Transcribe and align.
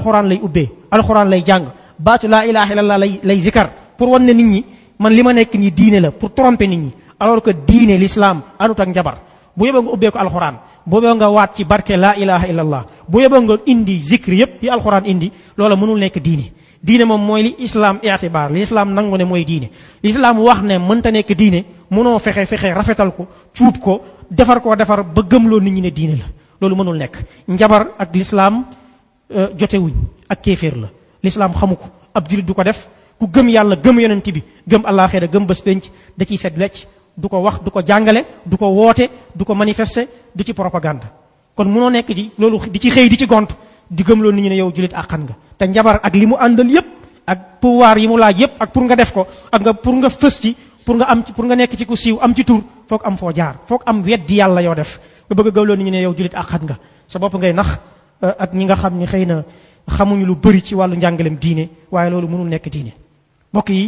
alxuraan 0.00 0.28
lay 0.32 0.40
ubbee 0.42 0.68
alxuraan 0.90 1.28
lay 1.28 1.44
jàng 1.44 1.68
baatu 2.00 2.24
laa 2.28 2.44
ilaha 2.48 2.72
illallah 2.72 2.98
lay 3.20 3.38
zikar 3.40 3.68
pour 4.00 4.08
wan 4.08 4.24
ne 4.24 4.32
nit 4.32 4.46
ñi 4.46 4.64
man 4.98 5.12
li 5.12 5.22
ma 5.22 5.32
nekk 5.32 5.54
nii 5.54 5.70
diine 5.70 6.00
la 6.00 6.10
pour 6.10 6.32
tromper 6.32 6.66
nit 6.66 6.78
ñi 6.80 6.92
alors 7.20 7.42
que 7.44 7.50
diine 7.52 7.98
l'islam 7.98 8.40
andut 8.58 8.80
ak 8.80 8.88
njabar 8.88 9.18
bu 9.54 9.66
yeboo 9.66 9.82
nga 9.82 9.90
ubbee 9.92 10.10
ko 10.10 10.18
alxuraan 10.18 10.56
bu 10.86 10.96
yeboo 10.96 11.14
nga 11.14 11.28
waat 11.30 11.54
ci 11.54 11.64
barke 11.64 11.96
laa 11.96 12.14
ilaha 12.16 12.46
illallah 12.48 12.84
bu 13.06 13.20
yeboo 13.20 13.40
nga 13.42 13.54
indi 13.66 14.00
zikr 14.00 14.32
yépp 14.32 14.62
yi 14.62 14.68
alxuraan 14.70 15.04
indi 15.06 15.30
loola 15.56 15.76
mënul 15.76 15.98
nekk 15.98 16.18
diine 16.20 16.52
diine 16.82 17.04
moom 17.04 17.20
mooy 17.20 17.42
li 17.42 17.54
islam 17.58 18.00
itibaar 18.02 18.50
li 18.50 18.60
islam 18.60 18.94
nangu 18.94 19.16
ne 19.18 19.24
mooy 19.24 19.44
diine 19.44 19.70
lislaam 20.02 20.38
wax 20.38 20.62
ne 20.62 20.78
mënta 20.78 21.10
nekk 21.10 21.32
diine 21.36 21.64
mënoo 21.90 22.18
fexe 22.18 22.46
fexe 22.46 22.72
rafetal 22.72 23.12
ko 23.12 23.26
cuub 23.54 23.78
ko 23.78 24.00
defar 24.30 24.60
koo 24.62 24.74
defar 24.76 25.02
ba 25.04 25.22
gëmloo 25.22 25.60
nit 25.60 25.72
ñi 25.74 25.80
ne 25.80 25.90
diine 25.90 26.16
la 26.60 26.68
loolu 26.68 26.96
nekk 26.96 27.16
njabar 27.48 27.88
ak 27.98 28.08
Euh, 29.32 29.48
wuñ 29.78 29.92
ak 30.28 30.42
kéeféer 30.42 30.74
la 30.74 30.88
l'islam 31.22 31.52
xamuko 31.52 31.84
ab 32.12 32.28
julit 32.28 32.42
du 32.42 32.52
ko 32.52 32.64
def 32.64 32.88
ku 33.16 33.28
gëm 33.30 33.48
yàlla 33.48 33.76
gëm 33.76 34.00
yonent 34.00 34.26
bi 34.26 34.42
gëm 34.66 34.82
alaxira 34.84 35.28
gëm 35.30 35.46
bés 35.46 35.62
penc 35.62 35.84
da 36.18 36.24
ciy 36.24 36.36
set 36.36 36.56
lecc 36.56 36.84
du 37.16 37.28
ko 37.28 37.38
wax 37.38 37.62
du 37.62 37.70
ko 37.70 37.80
jàngale 37.80 38.24
du 38.44 38.56
ko 38.56 38.66
woote 38.74 39.08
du 39.32 39.44
ko 39.44 39.54
manifester 39.54 40.08
du 40.34 40.42
ci 40.42 40.52
propagande 40.52 41.04
kon 41.54 41.66
munoo 41.70 41.90
nekk 41.90 42.10
di 42.12 42.30
loolu 42.40 42.58
di 42.72 42.80
ci 42.80 42.90
xëy 42.90 43.08
di 43.08 43.16
ci 43.16 43.26
gont 43.26 43.46
di 43.88 44.02
gëm 44.02 44.20
loo 44.20 44.32
nit 44.32 44.42
ñi 44.42 44.48
ne 44.48 44.56
yow 44.56 44.72
julit 44.74 44.92
àqan 44.94 45.18
nga 45.22 45.36
te 45.56 45.64
njabar 45.68 46.00
ak 46.02 46.12
li 46.12 46.26
mu 46.26 46.34
àndal 46.36 46.68
yépp 46.68 46.86
ak 47.26 47.60
pouvoir 47.60 47.98
yi 47.98 48.08
mu 48.08 48.16
laaj 48.18 48.36
yépp 48.36 48.50
ak 48.60 48.72
pour 48.72 48.82
nga 48.82 48.96
def 48.96 49.12
ko 49.12 49.28
ak 49.52 49.62
nga 49.62 49.74
pour 49.74 49.94
nga 49.94 50.08
fës 50.10 50.40
ci 50.40 50.56
pour 50.84 50.96
nga 50.96 51.04
am 51.06 51.22
pour 51.22 51.44
nga 51.44 51.54
nekk 51.54 51.76
ci 51.78 51.86
ku 51.86 51.94
siiw 51.94 52.18
am 52.20 52.34
ci 52.34 52.44
tour 52.44 52.62
foog 52.88 53.02
am 53.04 53.16
foo 53.16 53.30
jaar 53.32 53.54
foog 53.64 53.82
am 53.86 54.02
weddi 54.02 54.34
yàlla 54.42 54.60
yoo 54.62 54.74
def 54.74 54.98
nga 55.30 55.36
bëgg 55.38 55.54
gëwloo 55.54 55.76
nit 55.76 55.84
ñi 55.84 55.90
ne 55.90 56.02
yow 56.02 56.14
julit 56.18 56.34
àqan 56.34 56.64
nga 56.66 56.78
sa 57.06 57.18
bopp 57.20 57.38
ngay 57.38 57.52
nax 57.54 57.78
Euh, 58.22 58.32
ak 58.38 58.52
ñi 58.54 58.64
nga 58.64 58.76
xam 58.76 58.94
ni 59.00 59.06
xëy 59.06 59.24
na 59.26 59.44
xamuñu 59.96 60.24
lu 60.26 60.34
bëri 60.42 60.60
ci 60.66 60.74
wàllu 60.74 60.94
njàngalem 60.96 61.36
diine 61.42 61.64
waaye 61.92 62.10
loolu 62.10 62.28
mënul 62.28 62.48
nekk 62.50 62.66
diine 62.72 62.92
mbokk 63.52 63.68
yi 63.76 63.84